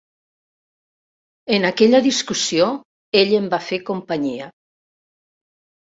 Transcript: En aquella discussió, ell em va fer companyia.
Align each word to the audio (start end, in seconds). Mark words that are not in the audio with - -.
En 1.59 1.67
aquella 1.71 2.01
discussió, 2.09 2.71
ell 3.23 3.39
em 3.43 3.49
va 3.55 3.63
fer 3.71 3.83
companyia. 3.95 4.53